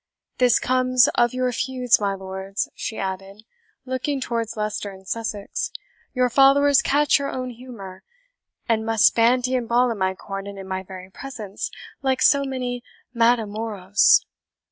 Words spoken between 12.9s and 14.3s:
Matamoros.